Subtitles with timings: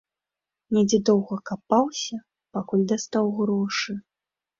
[0.77, 2.17] Недзе доўга капаўся,
[2.57, 3.93] пакуль дастаў грошы.